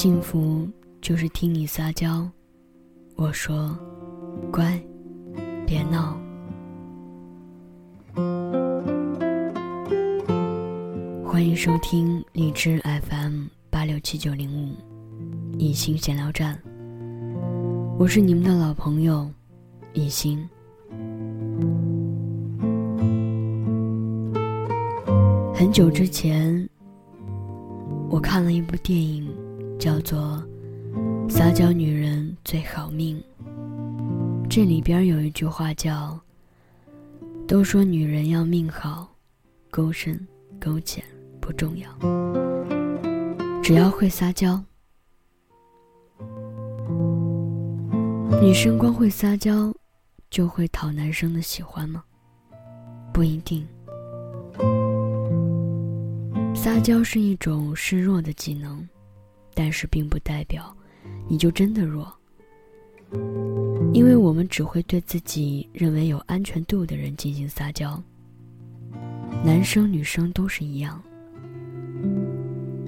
[0.00, 0.64] 幸福
[1.00, 2.24] 就是听你撒娇，
[3.16, 3.76] 我说，
[4.52, 4.80] 乖，
[5.66, 6.16] 别闹。
[11.24, 12.80] 欢迎收听荔枝
[13.10, 14.76] FM 八六七九零五，
[15.58, 16.56] 一心闲聊站。
[17.98, 19.28] 我是你们的老朋友，
[19.94, 20.48] 一心。
[25.52, 26.68] 很久之前，
[28.08, 29.28] 我看了一部电影，
[29.78, 30.42] 叫做
[31.30, 33.22] 《撒娇女人最好命》。
[34.50, 36.18] 这里边有一句话叫
[37.46, 39.08] ：“都说女人要命好，
[39.70, 40.26] 勾深
[40.58, 41.04] 勾浅
[41.40, 41.88] 不重要，
[43.62, 44.60] 只要会撒娇。
[48.42, 49.72] 女生光会撒娇，
[50.28, 52.02] 就会讨男生的喜欢吗？
[53.12, 53.64] 不一定。”
[56.52, 58.84] 撒娇是一种示弱的技能，
[59.58, 60.72] 但是并不代表
[61.26, 62.14] 你就真的弱。
[63.92, 68.00] 因为我们只会对自己认为有安全度的人进行撒娇。
[69.44, 71.02] 男生女生都是一样。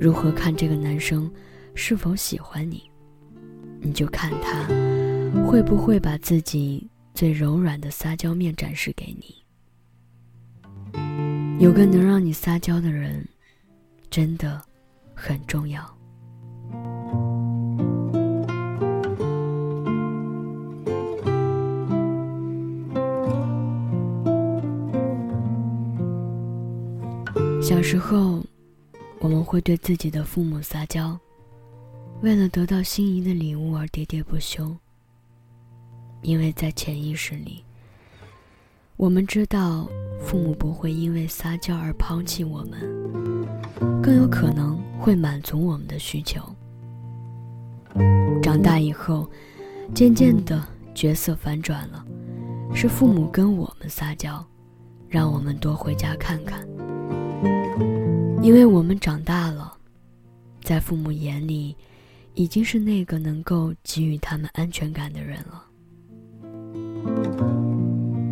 [0.00, 1.30] 如何看这个男生
[1.74, 2.90] 是否喜欢你，
[3.80, 4.64] 你就看他
[5.46, 9.44] 会不会把自己最柔软的撒娇面展示给你。
[11.58, 13.22] 有个能让你撒娇的人。
[14.10, 14.62] 真的
[15.12, 15.93] 很重要。
[27.64, 28.44] 小时候，
[29.20, 31.18] 我们会对自己的父母撒娇，
[32.20, 34.76] 为了得到心仪的礼物而喋喋不休。
[36.20, 37.64] 因为在潜意识里，
[38.98, 39.88] 我们知道
[40.20, 42.78] 父母不会因为撒娇而抛弃我们。
[44.02, 46.42] 更有可能会满足我们的需求。
[48.42, 49.26] 长大以后，
[49.94, 50.62] 渐渐的
[50.94, 52.04] 角色反转了，
[52.74, 54.46] 是父母跟我们撒娇，
[55.08, 56.62] 让我们多回家看看。
[58.42, 59.76] 因为我们长大了，
[60.62, 61.76] 在父母眼里，
[62.34, 65.64] 已经是那个能够给予他们安全感的人了。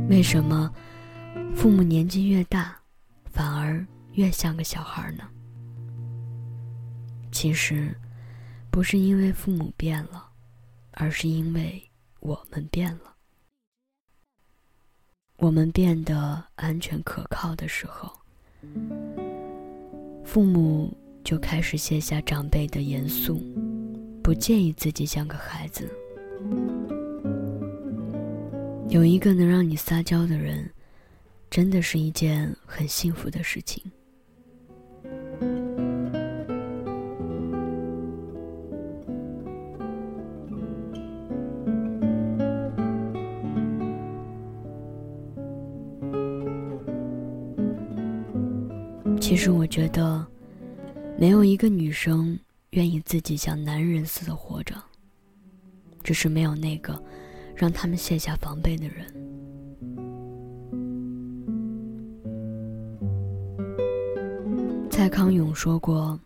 [0.08, 0.70] 为什么
[1.54, 2.76] 父母年纪越大，
[3.24, 5.24] 反而越像个小孩呢？
[7.30, 7.96] 其实，
[8.70, 10.28] 不是因为父母变了，
[10.90, 11.82] 而是因为
[12.20, 13.14] 我们变了。
[15.38, 18.12] 我们变得安全可靠的时候，
[20.24, 20.92] 父母
[21.22, 23.40] 就开始卸下长辈的严肃，
[24.22, 25.88] 不介意自己像个孩子。
[28.88, 30.70] 有一个能让你撒娇的人，
[31.50, 33.82] 真的是一件很幸福的事情。
[49.32, 50.26] 其实我觉得，
[51.18, 52.38] 没有一个女生
[52.72, 54.74] 愿意自己像男人似的活着。
[56.02, 57.02] 只是没有那个
[57.56, 59.06] 让他们卸下防备的人。
[64.90, 66.20] 蔡康永说过：“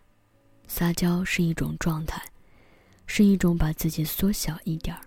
[0.67, 2.21] 撒娇是一种状态，
[3.05, 5.01] 是一种把自己缩小一点儿，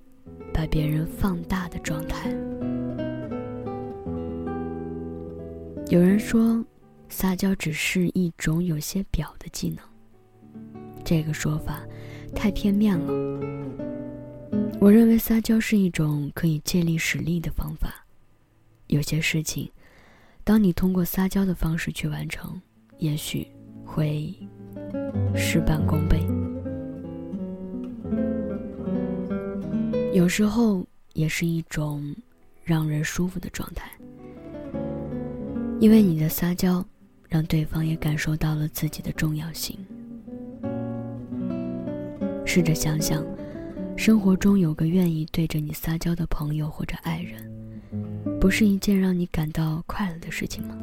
[0.55, 2.31] 把别人放大的状态。”
[5.93, 6.65] 有人说。
[7.11, 9.79] 撒娇只是一种有些表的技能，
[11.05, 11.83] 这个说法
[12.35, 13.13] 太片面了。
[14.81, 18.07] 我认为撒娇是一种可以借力使力的方法。
[18.87, 19.71] 有些事情，
[20.45, 22.59] 当你通过撒娇的方式去完成，
[22.99, 23.47] 也许
[23.85, 24.33] 会
[25.35, 26.25] 事半功倍。
[30.15, 32.15] 有时候也是一种
[32.65, 33.91] 让人舒服的状态，
[35.81, 36.83] 因为你的撒娇。
[37.31, 39.79] 让对方也感受到了自己的重要性。
[42.45, 43.25] 试着想想，
[43.97, 47.49] 生活中有个愿意对着你撒娇的朋友或者爱人，
[48.41, 50.77] 不是一件让你感到快乐的事情吗？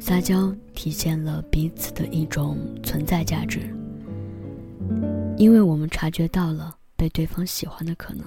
[0.00, 3.60] 撒娇体现了彼此的一种存在价值，
[5.36, 8.24] 因为我们察觉到了被对方喜欢的可能，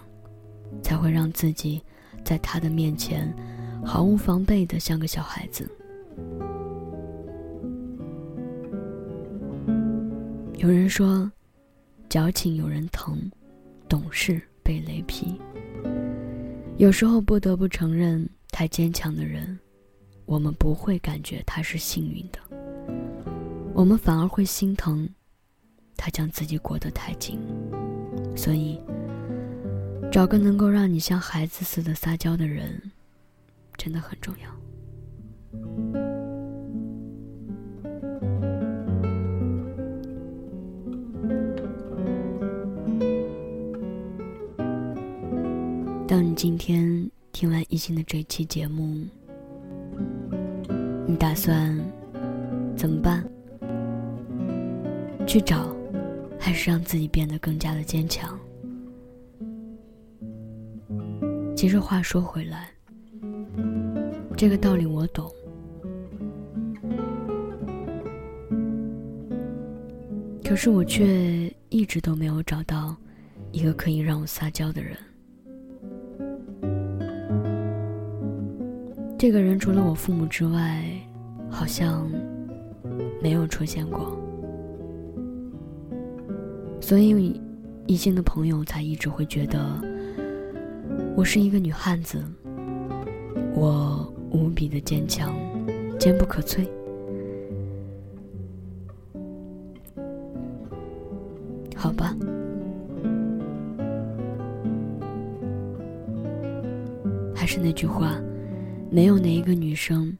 [0.83, 1.81] 才会让自己。
[2.23, 3.33] 在他的面前，
[3.83, 5.69] 毫无防备的像个小孩子。
[10.57, 11.31] 有人说，
[12.09, 13.17] 矫情有人疼，
[13.87, 15.39] 懂事被雷劈。
[16.77, 19.57] 有时候不得不承认，太坚强的人，
[20.25, 22.39] 我们不会感觉他是幸运的，
[23.73, 25.07] 我们反而会心疼
[25.95, 27.39] 他将自己裹得太紧。
[28.35, 28.79] 所以，
[30.11, 32.81] 找个能够让你像孩子似的撒娇的人，
[33.77, 34.49] 真的很重要。
[46.07, 49.05] 当你今天听完一心的这期节目，
[51.07, 51.79] 你打算
[52.75, 53.23] 怎么办？
[55.27, 55.73] 去找，
[56.39, 58.37] 还是让自己变得更加的坚强？
[61.59, 62.69] 其实话说回来，
[64.37, 65.29] 这个道理我懂，
[70.41, 72.95] 可是我却一直都没有找到
[73.51, 74.95] 一个可以让我撒娇的人。
[79.17, 80.81] 这个人除了我父母之外，
[81.49, 82.09] 好像
[83.21, 84.17] 没有出现过，
[86.79, 87.41] 所以
[87.85, 89.81] 异性的朋友才一直会觉得
[91.19, 92.23] 我是一个女汉子，
[93.53, 95.35] 我无比的坚强，
[95.99, 96.65] 坚不可摧。
[101.75, 102.15] 好吧，
[107.35, 108.17] 还是那句话。
[108.89, 110.17] 没有哪一个女生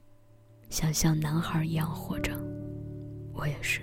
[0.69, 2.33] 想像男孩一样活着，
[3.31, 3.79] 我也是。